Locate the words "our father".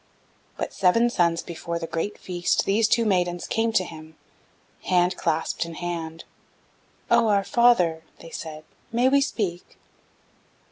7.27-8.01